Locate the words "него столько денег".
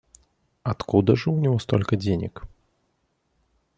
1.37-2.45